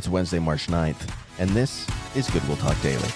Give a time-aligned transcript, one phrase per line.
[0.00, 1.86] It's Wednesday, March 9th, and this
[2.16, 3.06] is Goodwill Talk Daily.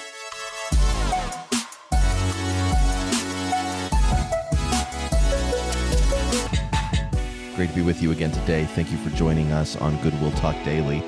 [7.56, 8.66] Great to be with you again today.
[8.66, 11.02] Thank you for joining us on Goodwill Talk Daily.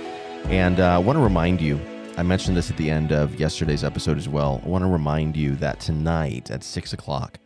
[0.44, 1.78] And uh, I want to remind you,
[2.16, 4.62] I mentioned this at the end of yesterday's episode as well.
[4.64, 7.38] I want to remind you that tonight at 6 o'clock,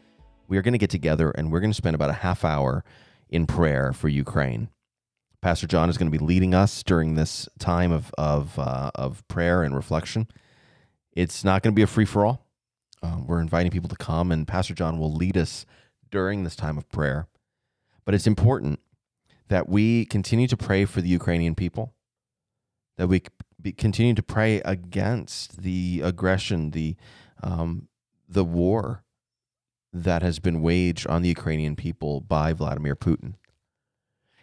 [0.47, 2.85] we are going to get together and we're going to spend about a half hour
[3.29, 4.69] in prayer for Ukraine.
[5.43, 9.27] Pastor John is going to be leading us during this time of of uh, of
[9.29, 10.29] prayer and reflection.
[11.13, 12.47] It's not going to be a free for all.
[13.03, 15.65] Uh, we're inviting people to come, and Pastor John will lead us
[16.11, 17.27] during this time of prayer.
[18.05, 18.81] But it's important
[19.49, 21.95] that we continue to pray for the Ukrainian people,
[22.99, 23.23] that we
[23.77, 26.97] continue to pray against the aggression, the
[27.43, 27.89] um,
[28.29, 29.05] the war
[29.93, 33.35] that has been waged on the Ukrainian people by Vladimir Putin.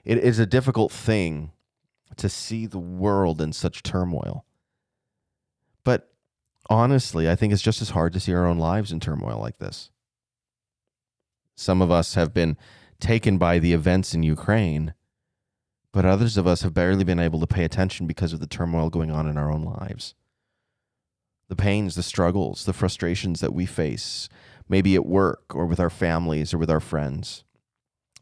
[0.07, 1.51] It is a difficult thing
[2.15, 4.45] to see the world in such turmoil.
[5.83, 6.09] But
[6.69, 9.57] honestly, I think it's just as hard to see our own lives in turmoil like
[9.57, 9.91] this.
[11.55, 12.55] Some of us have been
[13.01, 14.93] taken by the events in Ukraine,
[15.91, 18.89] but others of us have barely been able to pay attention because of the turmoil
[18.89, 20.15] going on in our own lives.
[21.49, 24.29] The pains, the struggles, the frustrations that we face,
[24.69, 27.43] maybe at work or with our families or with our friends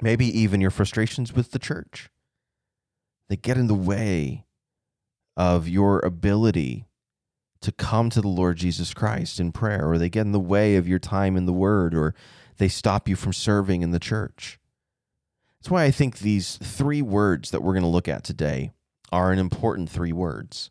[0.01, 2.09] maybe even your frustrations with the church.
[3.29, 4.45] They get in the way
[5.37, 6.85] of your ability
[7.61, 10.75] to come to the Lord Jesus Christ in prayer, or they get in the way
[10.75, 12.13] of your time in the Word, or
[12.57, 14.59] they stop you from serving in the church.
[15.59, 18.71] That's why I think these three words that we're going to look at today
[19.11, 20.69] are an important three words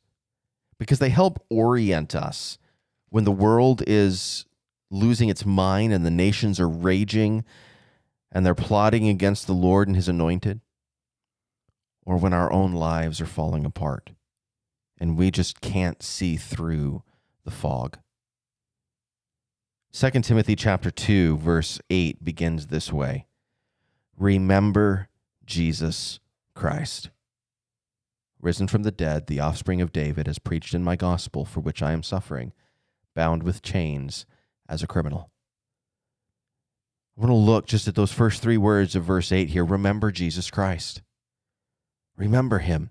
[0.78, 2.58] because they help orient us
[3.08, 4.46] when the world is
[4.90, 7.44] losing its mind and the nations are raging
[8.34, 10.60] and they're plotting against the Lord and his anointed,
[12.04, 14.10] or when our own lives are falling apart
[14.98, 17.02] and we just can't see through
[17.44, 17.98] the fog.
[19.92, 23.26] 2 Timothy chapter 2 verse 8 begins this way.
[24.16, 25.08] Remember
[25.44, 26.20] Jesus
[26.54, 27.10] Christ.
[28.40, 31.82] Risen from the dead, the offspring of David has preached in my gospel for which
[31.82, 32.52] I am suffering,
[33.14, 34.26] bound with chains
[34.68, 35.30] as a criminal.
[37.16, 39.64] I want to look just at those first three words of verse 8 here.
[39.64, 41.02] Remember Jesus Christ.
[42.16, 42.90] Remember him.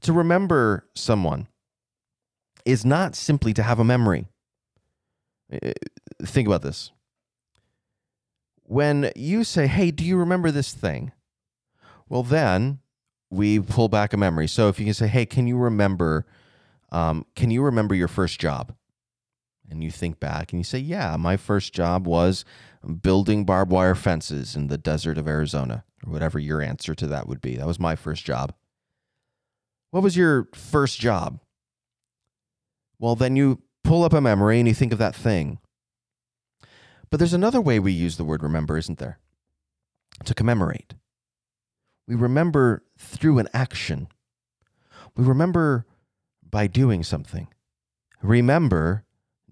[0.00, 1.46] To remember someone
[2.64, 4.26] is not simply to have a memory.
[5.52, 5.72] Uh,
[6.24, 6.90] think about this.
[8.64, 11.12] When you say, Hey, do you remember this thing?
[12.08, 12.80] Well, then
[13.30, 14.48] we pull back a memory.
[14.48, 16.26] So if you can say, Hey, can you remember?
[16.90, 18.74] Um, can you remember your first job?
[19.72, 22.44] And you think back and you say, Yeah, my first job was
[23.00, 27.26] building barbed wire fences in the desert of Arizona, or whatever your answer to that
[27.26, 27.56] would be.
[27.56, 28.54] That was my first job.
[29.90, 31.40] What was your first job?
[32.98, 35.58] Well, then you pull up a memory and you think of that thing.
[37.10, 39.18] But there's another way we use the word remember, isn't there?
[40.24, 40.94] To commemorate.
[42.06, 44.08] We remember through an action.
[45.16, 45.86] We remember
[46.48, 47.48] by doing something.
[48.22, 49.04] Remember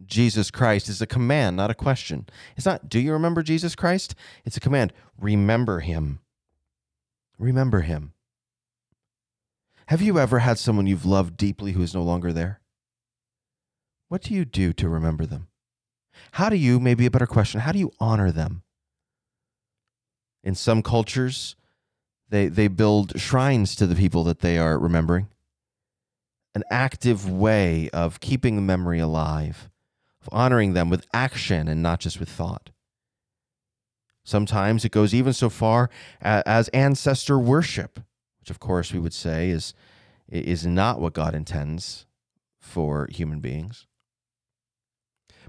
[0.06, 2.27] Jesus Christ is a command, not a question.
[2.56, 4.15] It's not, do you remember Jesus Christ?
[4.44, 4.93] It's a command.
[5.19, 6.21] Remember him.
[7.38, 8.12] Remember him.
[9.87, 12.61] Have you ever had someone you've loved deeply who is no longer there?
[14.09, 15.49] What do you do to remember them?
[16.32, 18.62] How do you, maybe a better question, how do you honor them?
[20.43, 21.56] In some cultures,
[22.28, 25.28] they, they build shrines to the people that they are remembering,
[26.55, 29.71] an active way of keeping the memory alive
[30.20, 32.70] of honoring them with action and not just with thought.
[34.25, 38.00] Sometimes it goes even so far as ancestor worship,
[38.41, 39.75] which of course we would say is,
[40.28, 42.06] is not what God intends
[42.58, 43.86] for human beings.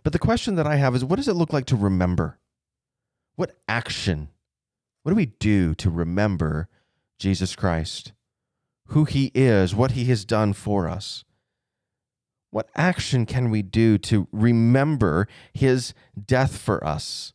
[0.04, 2.40] But the question that I have is what does it look like to remember?
[3.36, 4.30] What action?
[5.04, 6.70] What do we do to remember
[7.20, 8.14] Jesus Christ?
[8.88, 11.24] Who he is, what he has done for us?
[12.52, 15.94] What action can we do to remember his
[16.24, 17.34] death for us?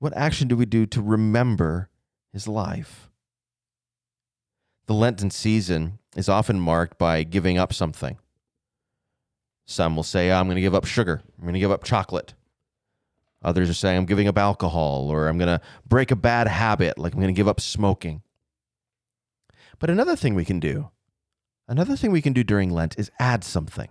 [0.00, 1.88] What action do we do to remember
[2.32, 3.08] his life?
[4.86, 8.18] The Lenten season is often marked by giving up something.
[9.64, 11.22] Some will say, I'm going to give up sugar.
[11.38, 12.34] I'm going to give up chocolate.
[13.42, 16.98] Others are saying, I'm giving up alcohol, or I'm going to break a bad habit,
[16.98, 18.22] like I'm going to give up smoking.
[19.78, 20.90] But another thing we can do
[21.68, 23.88] Another thing we can do during Lent is add something.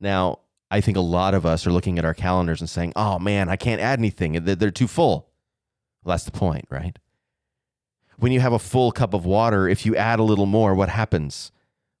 [0.00, 0.40] Now,
[0.70, 3.48] I think a lot of us are looking at our calendars and saying, oh man,
[3.48, 4.32] I can't add anything.
[4.44, 5.28] They're too full.
[6.02, 6.98] Well, that's the point, right?
[8.18, 10.88] When you have a full cup of water, if you add a little more, what
[10.88, 11.52] happens?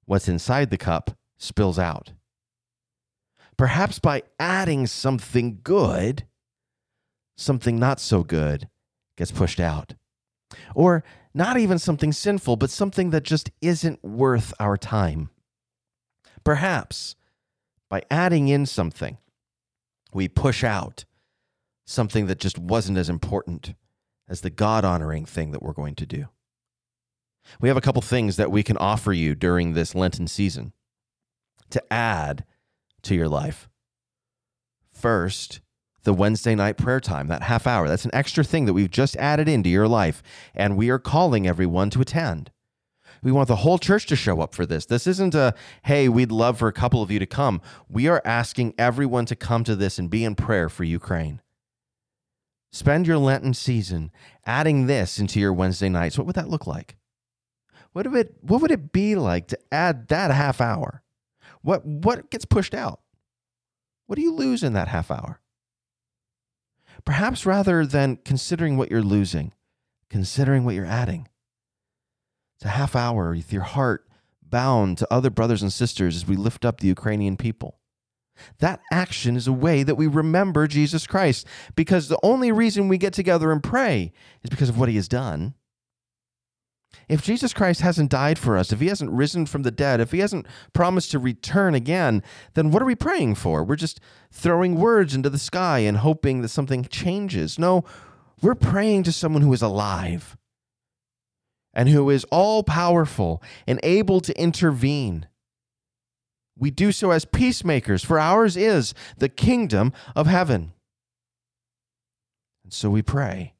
[0.06, 2.12] What's inside the cup spills out.
[3.56, 6.24] Perhaps by adding something good,
[7.36, 8.68] something not so good
[9.16, 9.94] gets pushed out.
[10.74, 11.04] Or
[11.34, 15.30] not even something sinful, but something that just isn't worth our time.
[16.44, 17.16] Perhaps
[17.88, 19.18] by adding in something,
[20.12, 21.04] we push out
[21.84, 23.74] something that just wasn't as important
[24.28, 26.26] as the God honoring thing that we're going to do.
[27.60, 30.72] We have a couple things that we can offer you during this Lenten season
[31.70, 32.44] to add
[33.02, 33.68] to your life.
[34.92, 35.60] First,
[36.06, 37.88] the Wednesday night prayer time, that half hour.
[37.88, 40.22] That's an extra thing that we've just added into your life,
[40.54, 42.50] and we are calling everyone to attend.
[43.22, 44.86] We want the whole church to show up for this.
[44.86, 47.60] This isn't a, hey, we'd love for a couple of you to come.
[47.88, 51.42] We are asking everyone to come to this and be in prayer for Ukraine.
[52.72, 54.12] Spend your Lenten season
[54.44, 56.16] adding this into your Wednesday nights.
[56.16, 56.96] What would that look like?
[57.92, 61.02] What it, what would it be like to add that half hour?
[61.62, 63.00] What, what gets pushed out?
[64.06, 65.40] What do you lose in that half hour?
[67.06, 69.52] Perhaps rather than considering what you're losing,
[70.10, 71.28] considering what you're adding.
[72.58, 74.06] It's a half hour with your heart
[74.42, 77.78] bound to other brothers and sisters as we lift up the Ukrainian people.
[78.58, 82.98] That action is a way that we remember Jesus Christ because the only reason we
[82.98, 84.12] get together and pray
[84.42, 85.54] is because of what he has done.
[87.08, 90.12] If Jesus Christ hasn't died for us, if he hasn't risen from the dead, if
[90.12, 92.22] he hasn't promised to return again,
[92.54, 93.62] then what are we praying for?
[93.62, 94.00] We're just
[94.30, 97.58] throwing words into the sky and hoping that something changes.
[97.58, 97.84] No,
[98.42, 100.36] we're praying to someone who is alive
[101.72, 105.26] and who is all powerful and able to intervene.
[106.58, 110.72] We do so as peacemakers, for ours is the kingdom of heaven.
[112.64, 113.54] And so we pray.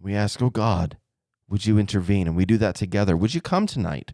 [0.00, 0.96] We ask, Oh God,
[1.48, 2.26] would you intervene?
[2.26, 3.16] And we do that together.
[3.16, 4.12] Would you come tonight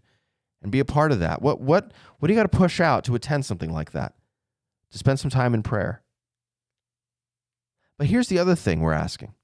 [0.63, 1.43] and be a part of that?
[1.43, 4.15] What, what, what do you got to push out to attend something like that?
[4.93, 6.03] To spend some time in prayer.
[7.99, 9.35] But here's the other thing we're asking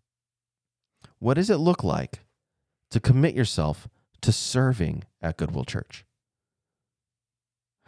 [1.19, 2.21] What does it look like
[2.91, 3.89] to commit yourself
[4.23, 6.05] to serving at Goodwill Church?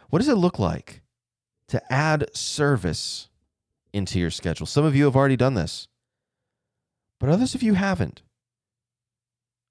[0.09, 1.01] What does it look like
[1.69, 3.29] to add service
[3.93, 4.67] into your schedule?
[4.67, 5.87] Some of you have already done this,
[7.19, 8.21] but others of you haven't.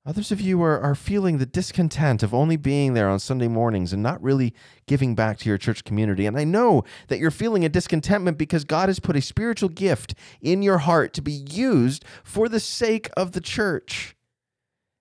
[0.05, 3.93] Others of you are, are feeling the discontent of only being there on Sunday mornings
[3.93, 4.53] and not really
[4.89, 6.27] giving back to your church community.
[6.27, 10.15] And I know that you're feeling a discontentment because God has put a spiritual gift
[10.41, 14.17] in your heart to be used for the sake of the church.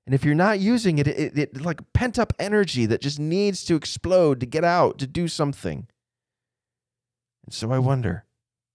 [0.06, 3.20] And if you're not using it, it, it, it like pent up energy that just
[3.20, 5.88] needs to explode to get out, to do something.
[7.46, 8.26] And so I wonder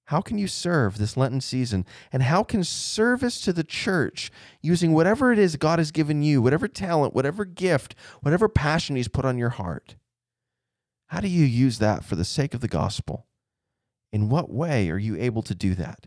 [0.07, 1.85] how can you serve this Lenten season?
[2.13, 4.31] And how can service to the church,
[4.63, 9.09] using whatever it is God has given you, whatever talent, whatever gift, whatever passion He's
[9.09, 9.97] put on your heart,
[11.09, 13.27] how do you use that for the sake of the gospel?
[14.13, 16.07] In what way are you able to do that?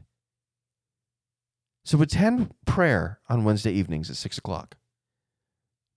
[1.83, 4.77] So attend prayer on Wednesday evenings at six o'clock.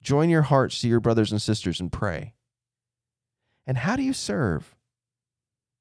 [0.03, 2.35] Join your hearts to your brothers and sisters and pray.
[3.65, 4.75] And how do you serve?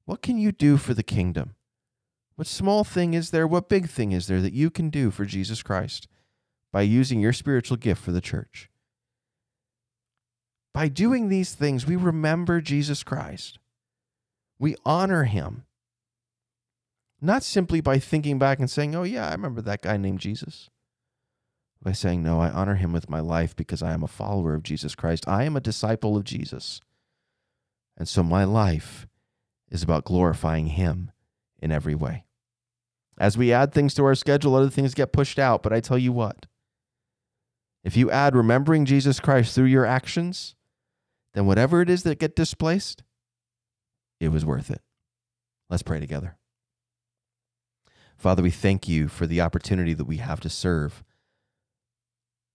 [0.06, 1.56] What can you do for the kingdom?
[2.42, 3.46] What small thing is there?
[3.46, 6.08] What big thing is there that you can do for Jesus Christ
[6.72, 8.68] by using your spiritual gift for the church?
[10.74, 13.60] By doing these things, we remember Jesus Christ.
[14.58, 15.66] We honor him.
[17.22, 20.72] Not simply by thinking back and saying, oh, yeah, I remember that guy named Jesus
[21.80, 24.64] by saying, No, I honor him with my life because I am a follower of
[24.64, 25.28] Jesus Christ.
[25.28, 26.82] I am a disciple of Jesus.
[27.96, 29.06] And so my life
[29.70, 31.12] is about glorifying him
[31.60, 32.26] in every way.
[33.22, 35.62] As we add things to our schedule, other things get pushed out.
[35.62, 36.48] But I tell you what,
[37.84, 40.56] if you add remembering Jesus Christ through your actions,
[41.34, 43.04] then whatever it is that get displaced,
[44.20, 44.82] it was worth it.
[45.70, 46.38] Let's pray together.
[48.18, 51.04] Father, we thank you for the opportunity that we have to serve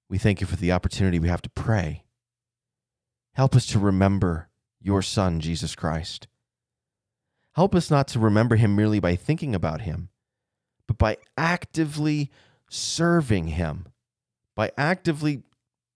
[0.09, 2.05] we thank you for the opportunity we have to pray.
[3.35, 4.49] Help us to remember
[4.81, 6.29] your Son, Jesus Christ.
[7.55, 10.11] Help us not to remember him merely by thinking about him,
[10.87, 12.31] but by actively
[12.69, 13.87] serving him,
[14.55, 15.43] by actively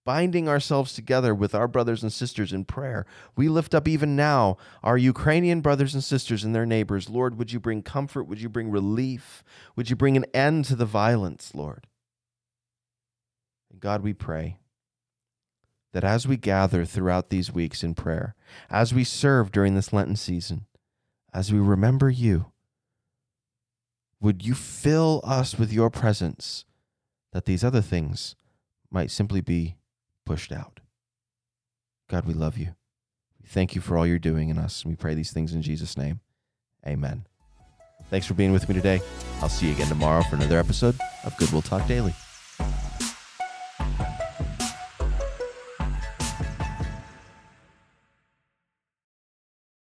[0.05, 3.07] binding ourselves together with our brothers and sisters in prayer.
[3.37, 7.09] We lift up even now our Ukrainian brothers and sisters and their neighbors.
[7.09, 8.25] Lord, would you bring comfort?
[8.25, 9.45] Would you bring relief?
[9.77, 11.87] Would you bring an end to the violence, Lord?
[13.79, 14.59] God, we pray
[15.93, 18.35] that as we gather throughout these weeks in prayer,
[18.69, 20.67] as we serve during this Lenten season,
[21.33, 22.53] as we remember you,
[24.21, 26.65] would you fill us with your presence
[27.33, 28.35] that these other things
[28.91, 29.77] might simply be
[30.27, 30.81] pushed out.
[32.09, 32.75] God, we love you.
[33.41, 34.83] We thank you for all you're doing in us.
[34.83, 36.21] And we pray these things in Jesus' name.
[36.87, 37.25] Amen.
[38.09, 39.01] Thanks for being with me today.
[39.41, 42.15] I'll see you again tomorrow for another episode of Goodwill Talk Daily.